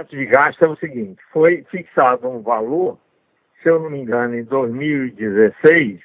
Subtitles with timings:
[0.00, 2.98] teto de gasto é o seguinte: foi fixado um valor,
[3.62, 6.00] se eu não me engano, em 2016,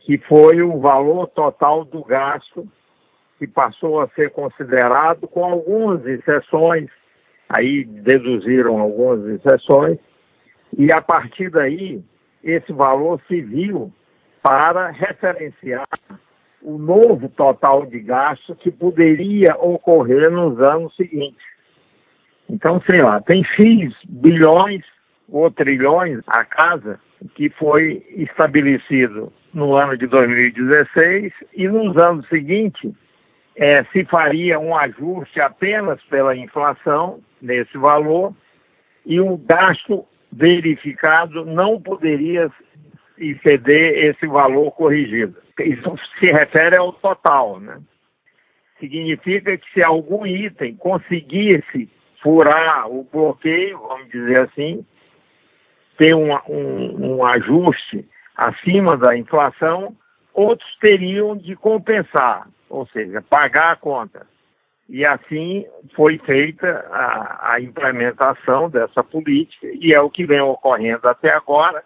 [0.00, 2.66] que foi o valor total do gasto
[3.38, 6.90] que passou a ser considerado com algumas exceções,
[7.48, 9.98] aí deduziram algumas exceções,
[10.76, 12.02] e a partir daí
[12.42, 13.92] esse valor se viu
[14.42, 15.86] para referenciar
[16.60, 21.51] o novo total de gasto que poderia ocorrer nos anos seguintes.
[22.48, 24.84] Então, sei lá, tem X bilhões
[25.28, 27.00] ou trilhões a casa
[27.34, 32.92] que foi estabelecido no ano de 2016 e nos anos seguintes
[33.56, 38.34] é, se faria um ajuste apenas pela inflação nesse valor
[39.04, 42.50] e o gasto verificado não poderia
[43.18, 45.36] exceder esse valor corrigido.
[45.60, 47.78] Isso se refere ao total, né?
[48.80, 51.88] Significa que se algum item conseguisse
[52.22, 54.86] furar o bloqueio, vamos dizer assim,
[55.98, 59.94] ter um, um, um ajuste acima da inflação,
[60.32, 64.26] outros teriam de compensar, ou seja, pagar a conta.
[64.88, 71.08] E assim foi feita a, a, implementação dessa política, e é o que vem ocorrendo
[71.08, 71.82] até agora.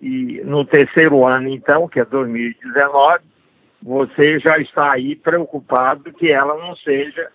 [0.00, 3.24] E no terceiro ano, então, que é 2019,
[3.82, 7.30] você já está aí preocupado que ela não seja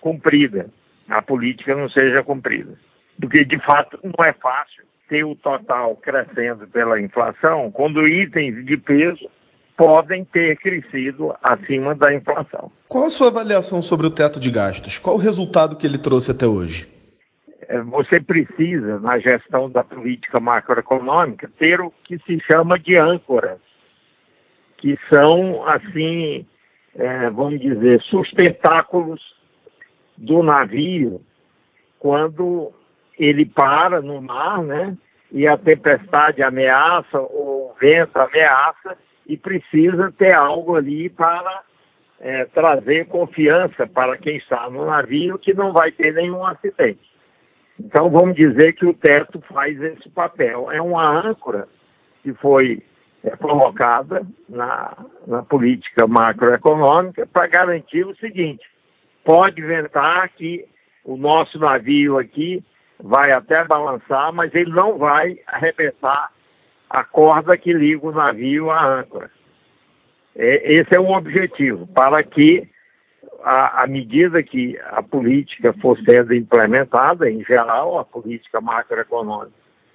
[0.00, 0.70] cumprida,
[1.08, 2.78] a política não seja cumprida.
[3.20, 8.76] Porque, de fato, não é fácil ter o total crescendo pela inflação quando itens de
[8.76, 9.28] peso
[9.76, 12.70] podem ter crescido acima da inflação.
[12.88, 14.98] Qual a sua avaliação sobre o teto de gastos?
[14.98, 16.88] Qual o resultado que ele trouxe até hoje?
[17.68, 23.58] É, você precisa, na gestão da política macroeconômica, ter o que se chama de âncoras,
[24.78, 26.46] que são, assim,
[26.94, 29.20] é, vamos dizer, sustentáculos
[30.16, 31.20] do navio
[31.98, 32.72] quando
[33.18, 34.96] ele para no mar, né?
[35.32, 38.96] E a tempestade ameaça, ou o vento ameaça,
[39.26, 41.62] e precisa ter algo ali para
[42.20, 47.00] é, trazer confiança para quem está no navio que não vai ter nenhum acidente.
[47.78, 50.70] Então vamos dizer que o teto faz esse papel.
[50.70, 51.66] É uma âncora
[52.22, 52.82] que foi
[53.24, 54.96] é, colocada na,
[55.26, 58.64] na política macroeconômica para garantir o seguinte:
[59.24, 60.64] pode ventar que
[61.04, 62.62] o nosso navio aqui
[63.02, 66.30] vai até balançar, mas ele não vai arrebentar
[66.88, 69.30] a corda que liga o navio à âncora.
[70.36, 72.68] É, esse é o objetivo, para que,
[73.42, 79.52] à medida que a política for sendo implementada, em geral, a política macroeconômica,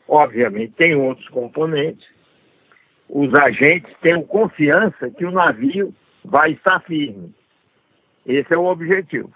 [0.08, 2.08] obviamente, tem outros componentes,
[3.10, 7.34] os agentes tenham confiança que o navio vai estar firme.
[8.25, 9.31] Esse é o objetivo.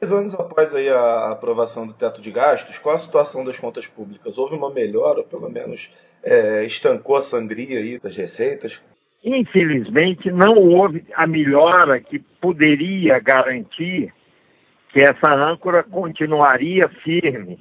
[0.00, 3.86] Dez anos após aí a aprovação do teto de gastos, qual a situação das contas
[3.86, 4.36] públicas?
[4.36, 5.90] Houve uma melhora, ou pelo menos
[6.22, 8.82] é, estancou a sangria aí das receitas?
[9.24, 14.12] Infelizmente, não houve a melhora que poderia garantir
[14.90, 17.58] que essa âncora continuaria firme,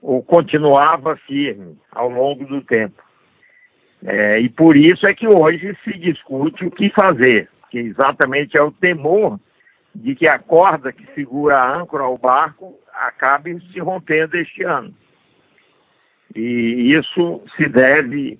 [0.00, 3.02] ou continuava firme ao longo do tempo.
[4.02, 8.62] É, e por isso é que hoje se discute o que fazer, que exatamente é
[8.62, 9.38] o temor
[9.94, 14.94] de que a corda que segura a âncora ao barco acabe se rompendo este ano.
[16.34, 18.38] E isso se deve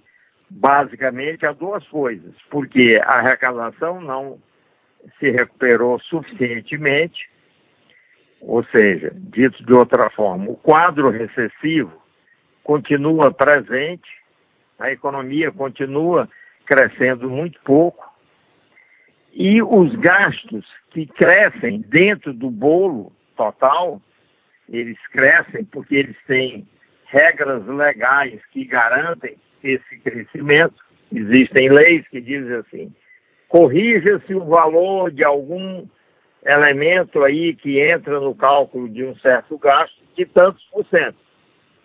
[0.48, 4.38] basicamente a duas coisas, porque a arrecadação não
[5.18, 7.28] se recuperou suficientemente,
[8.40, 11.92] ou seja, dito de outra forma, o quadro recessivo
[12.64, 14.08] continua presente,
[14.78, 16.28] a economia continua
[16.64, 18.08] crescendo muito pouco,
[19.32, 24.00] e os gastos que crescem dentro do bolo total,
[24.68, 26.66] eles crescem porque eles têm
[27.06, 30.74] regras legais que garantem esse crescimento.
[31.12, 32.94] Existem leis que dizem assim:
[33.48, 35.86] corrija-se o valor de algum
[36.44, 41.18] elemento aí que entra no cálculo de um certo gasto de tantos por cento.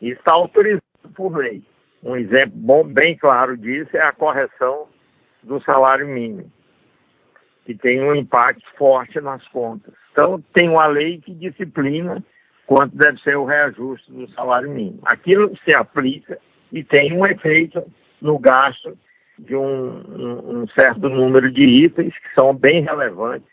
[0.01, 0.83] Está autorizado
[1.15, 1.61] por lei.
[2.03, 4.87] Um exemplo bom, bem claro disso é a correção
[5.43, 6.51] do salário mínimo
[7.65, 9.93] que tem um impacto forte nas contas.
[10.11, 12.23] Então, tem uma lei que disciplina
[12.67, 14.99] quanto deve ser o reajuste do salário mínimo.
[15.05, 16.39] Aquilo se aplica
[16.71, 17.83] e tem um efeito
[18.21, 18.97] no gasto
[19.37, 23.47] de um, um, certo número de itens que são bem relevantes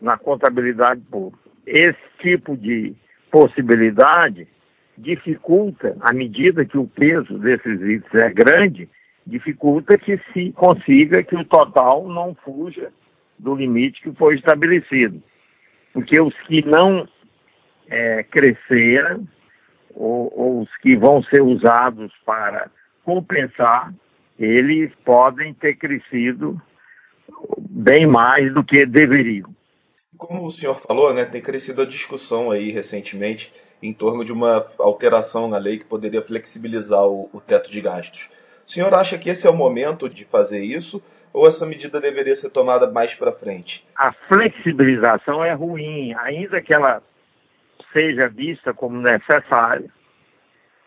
[0.00, 1.38] na contabilidade pública.
[1.66, 2.94] Esse tipo de
[3.30, 4.48] possibilidade
[4.96, 8.88] dificulta, à medida que o peso desses itens é grande,
[9.26, 12.90] dificulta que se consiga que o total não fuja
[13.42, 15.20] do limite que foi estabelecido.
[15.92, 17.06] Porque os que não
[17.88, 19.26] é, cresceram
[19.94, 22.70] ou, ou os que vão ser usados para
[23.04, 23.92] compensar,
[24.38, 26.60] eles podem ter crescido
[27.58, 29.54] bem mais do que deveriam.
[30.16, 33.52] Como o senhor falou, né, tem crescido a discussão aí recentemente
[33.82, 38.28] em torno de uma alteração na lei que poderia flexibilizar o, o teto de gastos.
[38.64, 42.36] O senhor acha que esse é o momento de fazer isso ou essa medida deveria
[42.36, 43.84] ser tomada mais para frente?
[43.96, 47.02] A flexibilização é ruim, ainda que ela
[47.92, 49.90] seja vista como necessária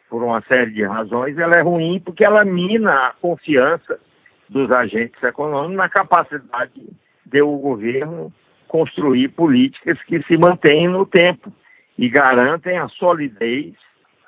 [0.10, 4.00] por uma série de razões, ela é ruim porque ela mina a confiança
[4.48, 6.82] dos agentes econômicos na capacidade
[7.26, 8.32] de o governo
[8.68, 11.52] construir políticas que se mantêm no tempo
[11.98, 13.74] e garantem a solidez,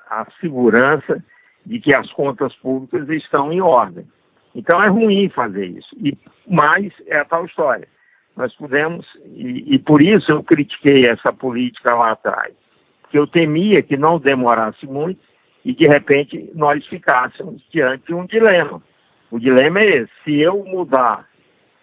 [0.10, 1.24] a segurança
[1.66, 4.08] de que as contas públicas estão em ordem.
[4.58, 5.96] Então é ruim fazer isso.
[6.04, 6.18] E
[6.48, 7.88] mais é a tal história.
[8.36, 12.54] Nós pudemos, e, e por isso eu critiquei essa política lá atrás,
[13.12, 15.22] que eu temia que não demorasse muito
[15.64, 18.82] e de repente nós ficássemos diante de um dilema.
[19.30, 21.28] O dilema é esse: se eu mudar,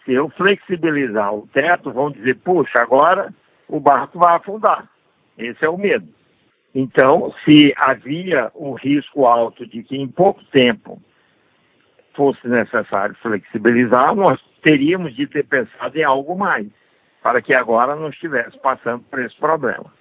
[0.05, 3.32] se eu flexibilizar o teto, vão dizer, puxa, agora
[3.69, 4.88] o barco vai afundar.
[5.38, 6.09] Esse é o medo.
[6.75, 11.00] Então, se havia um risco alto de que em pouco tempo
[12.14, 16.66] fosse necessário flexibilizar, nós teríamos de ter pensado em algo mais,
[17.22, 19.93] para que agora não estivesse passando por esse problema.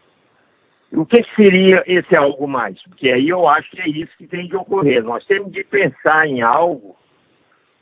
[0.92, 2.81] O que seria esse algo mais?
[2.83, 5.04] Porque aí eu acho que é isso que tem de ocorrer.
[5.04, 6.95] Nós temos de pensar em algo,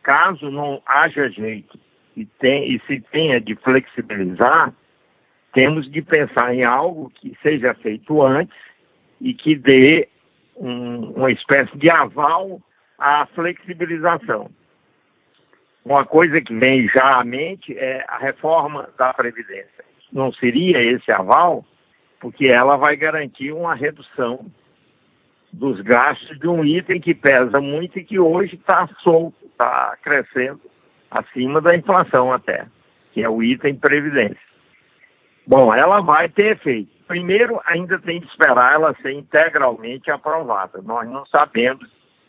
[0.02, 1.78] caso não haja jeito
[2.16, 4.74] e, tem, e se tenha de flexibilizar,
[5.54, 8.58] temos de pensar em algo que seja feito antes
[9.20, 10.08] e que dê
[10.56, 12.62] um, uma espécie de aval
[13.02, 14.50] à flexibilização.
[15.84, 19.84] Uma coisa que vem já à mente é a reforma da Previdência.
[20.14, 21.66] Não seria esse aval,
[22.20, 24.46] porque ela vai garantir uma redução
[25.52, 30.62] dos gastos de um item que pesa muito e que hoje está solto, está crescendo
[31.10, 32.68] acima da inflação até,
[33.12, 34.52] que é o item Previdência.
[35.48, 40.82] Bom, ela vai ter efeito primeiro, ainda tem que esperar ela ser integralmente aprovada.
[40.82, 41.86] Nós não sabemos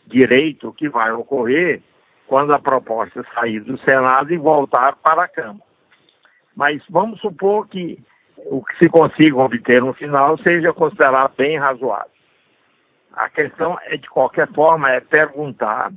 [0.07, 1.83] direito que vai ocorrer
[2.27, 5.61] quando a proposta sair do Senado e voltar para a Câmara.
[6.57, 7.99] Mas vamos supor que
[8.37, 12.11] o que se consiga obter no final seja considerado bem razoável.
[13.13, 15.93] A questão é, de qualquer forma, é perguntar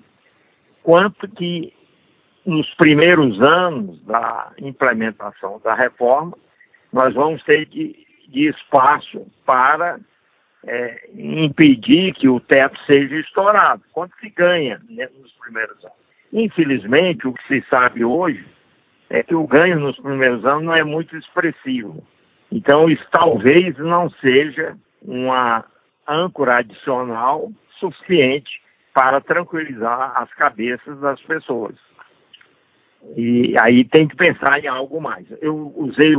[0.84, 1.74] quanto que
[2.46, 6.38] nos primeiros anos da implementação da reforma
[6.92, 10.00] nós vamos ter que de espaço para
[10.66, 13.84] é, impedir que o teto seja estourado.
[13.92, 15.98] Quanto se ganha né, nos primeiros anos?
[16.34, 18.46] Infelizmente, o que se sabe hoje
[19.10, 22.04] é que o ganho nos primeiros anos não é muito expressivo.
[22.52, 25.64] Então, isso talvez não seja uma
[26.08, 28.62] âncora adicional suficiente
[28.94, 31.76] para tranquilizar as cabeças das pessoas.
[33.16, 35.28] E aí tem que pensar em algo mais.
[35.42, 36.16] Eu usei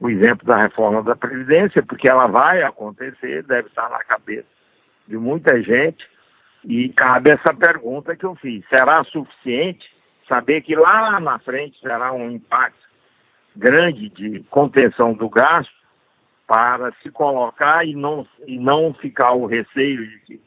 [0.00, 4.46] o, exemplo da reforma da Previdência, porque ela vai acontecer, deve estar na cabeça
[5.06, 6.06] de muita gente,
[6.64, 9.88] e cabe essa pergunta que eu fiz: será suficiente
[10.28, 12.86] saber que lá na frente será um impacto
[13.56, 15.72] grande de contenção do gasto
[16.46, 20.40] para se colocar e não, e não ficar o receio de que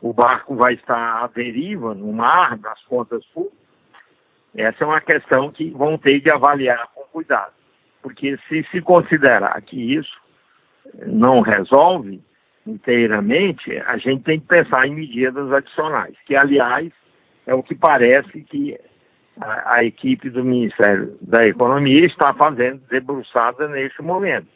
[0.00, 3.58] o barco vai estar à deriva no mar, nas contas públicas?
[4.54, 7.52] Essa é uma questão que vão ter de avaliar com cuidado.
[8.04, 10.14] Porque se se considerar que isso
[11.06, 12.20] não resolve
[12.66, 16.92] inteiramente, a gente tem que pensar em medidas adicionais, que, aliás,
[17.46, 18.78] é o que parece que
[19.40, 24.48] a, a equipe do Ministério da Economia está fazendo, debruçada neste momento.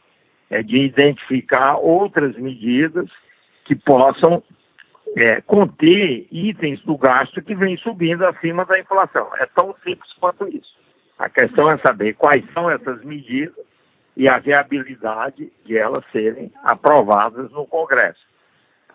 [0.50, 3.10] É de identificar outras medidas
[3.64, 4.42] que possam
[5.16, 9.30] é, conter itens do gasto que vem subindo acima da inflação.
[9.36, 10.77] É tão simples quanto isso.
[11.18, 13.66] A questão é saber quais são essas medidas
[14.16, 18.20] e a viabilidade de elas serem aprovadas no Congresso,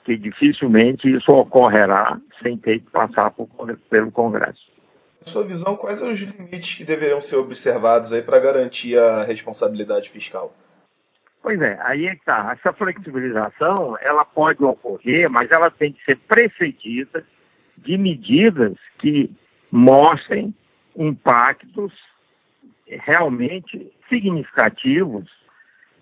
[0.05, 3.47] que dificilmente isso ocorrerá sem ter que passar por,
[3.89, 4.71] pelo Congresso.
[5.21, 9.23] Na sua visão, quais são os limites que deveriam ser observados aí para garantir a
[9.23, 10.53] responsabilidade fiscal?
[11.41, 12.53] Pois é, aí é que está.
[12.57, 17.25] Essa flexibilização, ela pode ocorrer, mas ela tem que ser precedida
[17.77, 19.29] de medidas que
[19.69, 20.53] mostrem
[20.95, 21.93] impactos
[23.03, 25.29] realmente significativos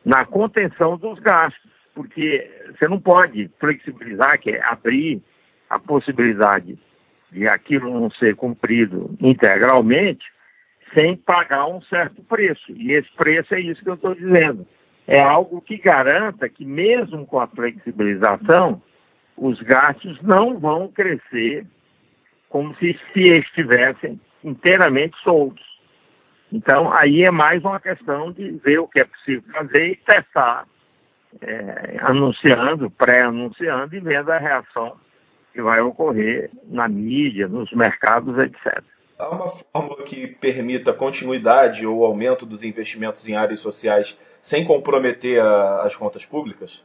[0.03, 5.21] na contenção dos gastos, porque você não pode flexibilizar, que é abrir
[5.69, 6.77] a possibilidade
[7.31, 10.25] de aquilo não ser cumprido integralmente,
[10.93, 12.71] sem pagar um certo preço.
[12.73, 14.67] E esse preço é isso que eu estou dizendo.
[15.07, 18.81] é algo que garanta que, mesmo com a flexibilização,
[19.35, 21.65] os gastos não vão crescer
[22.49, 25.65] como se, se estivessem inteiramente soltos.
[26.51, 30.67] Então, aí é mais uma questão de ver o que é possível fazer e testar,
[31.41, 34.97] é, anunciando, pré-anunciando e vendo a reação
[35.53, 38.83] que vai ocorrer na mídia, nos mercados, etc.
[39.17, 45.39] Há uma fórmula que permita continuidade ou aumento dos investimentos em áreas sociais sem comprometer
[45.39, 46.83] a, as contas públicas?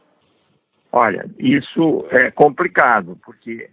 [0.91, 3.69] Olha, isso é complicado, porque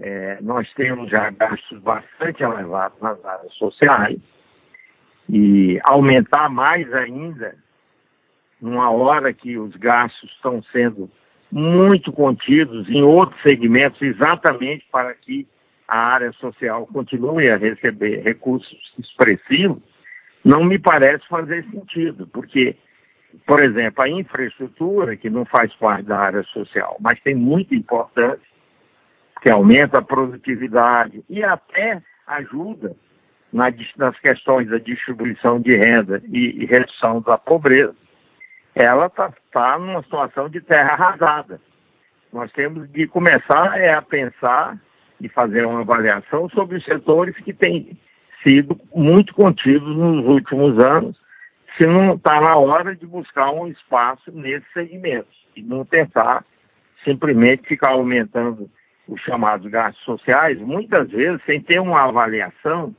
[0.00, 4.18] é, nós temos já gastos bastante elevados nas áreas sociais
[5.28, 7.54] e aumentar mais ainda
[8.60, 11.10] numa hora que os gastos estão sendo
[11.50, 15.46] muito contidos em outros segmentos, exatamente para que
[15.86, 19.82] a área social continue a receber recursos expressivos,
[20.44, 22.76] não me parece fazer sentido, porque,
[23.46, 28.40] por exemplo, a infraestrutura, que não faz parte da área social, mas tem muita importância,
[29.42, 32.96] que aumenta a produtividade e até ajuda
[33.52, 37.94] nas questões da distribuição de renda e, redução da pobreza,
[38.74, 41.60] ela está tá numa situação de terra arrasada.
[42.32, 44.78] Nós temos de começar é, a pensar
[45.20, 47.98] e fazer uma avaliação sobre os setores que têm
[48.42, 51.16] sido muito contidos nos últimos anos,
[51.76, 56.44] se não está na hora de buscar um espaço nesses segmentos e não tentar
[57.04, 58.68] simplesmente ficar aumentando
[59.06, 62.94] os chamados gastos sociais, muitas vezes sem ter uma avaliação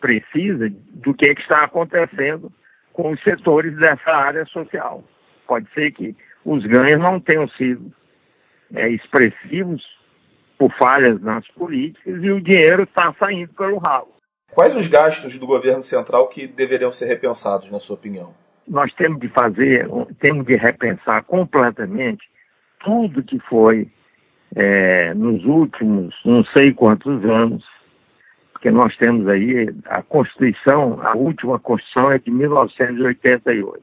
[0.00, 2.52] precisa do que, é que está acontecendo
[2.92, 5.04] com os setores dessa área social.
[5.46, 7.92] Pode ser que os ganhos não tenham sido
[8.74, 9.82] é, expressivos
[10.58, 14.08] por falhas nas políticas e o dinheiro está saindo pelo ralo.
[14.52, 18.34] Quais os gastos do governo central que deveriam ser repensados, na sua opinião?
[18.66, 19.88] Nós temos de fazer,
[20.20, 22.28] temos de repensar completamente
[22.80, 23.88] tudo que foi
[24.54, 27.64] é, nos últimos não sei quantos anos,
[28.60, 33.82] porque nós temos aí a Constituição, a última Constituição é de 1988.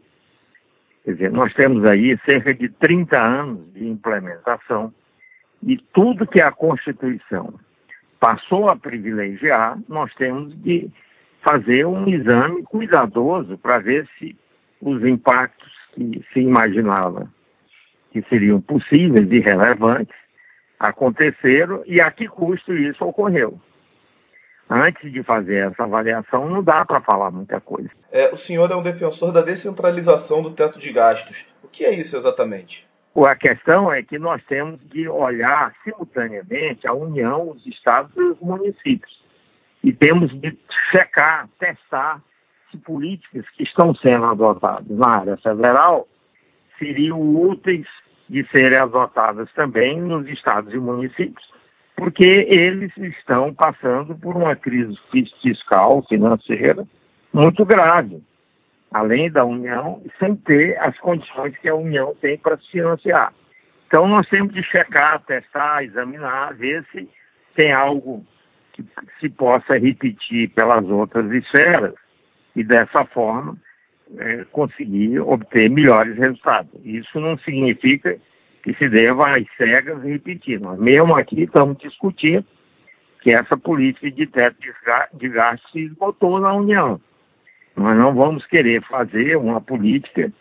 [1.04, 4.94] Quer dizer, nós temos aí cerca de 30 anos de implementação
[5.64, 7.56] e tudo que a Constituição
[8.20, 10.92] passou a privilegiar, nós temos de
[11.42, 14.38] fazer um exame cuidadoso para ver se
[14.80, 17.28] os impactos que se imaginava
[18.12, 20.16] que seriam possíveis e relevantes
[20.80, 23.60] aconteceram e a que custo isso ocorreu.
[24.70, 27.90] Antes de fazer essa avaliação, não dá para falar muita coisa.
[28.12, 31.46] É, o senhor é um defensor da descentralização do teto de gastos.
[31.64, 32.86] O que é isso exatamente?
[33.16, 38.40] A questão é que nós temos de olhar simultaneamente a União, os estados e os
[38.40, 39.26] municípios.
[39.84, 40.56] E temos de
[40.92, 42.22] checar, testar
[42.70, 46.08] se políticas que estão sendo adotadas na área federal
[46.78, 47.88] seriam úteis
[48.30, 51.48] de serem adotadas também nos estados e municípios,
[51.98, 54.96] porque eles estão passando por uma crise
[55.42, 56.86] fiscal, financeira
[57.34, 58.22] muito grave,
[58.94, 63.34] além da União, sem ter as condições que a União tem para se financiar.
[63.88, 67.10] Então nós temos de checar, testar, examinar, ver se
[67.56, 68.24] tem algo
[68.74, 68.86] que
[69.20, 71.96] se possa repetir pelas outras esferas
[72.56, 73.58] e dessa forma
[74.20, 76.72] é, conseguir obter melhores resultados.
[76.84, 78.18] Isso não significa
[78.68, 80.60] que se deva às cegas repetir.
[80.60, 82.46] Nós mesmo aqui estamos discutindo
[83.22, 84.58] que essa política de teto
[85.14, 87.00] de gasto se esgotou na União.
[87.78, 90.34] Nós não vamos querer fazer uma política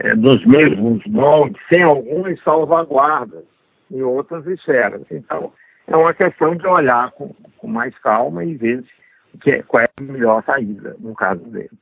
[0.00, 3.44] é, dos mesmos moldes, sem algumas salvaguardas
[3.90, 5.02] em outras esferas.
[5.10, 5.52] Então,
[5.86, 8.84] é uma questão de olhar com, com mais calma e ver
[9.42, 11.78] que, qual é a melhor saída no caso deles.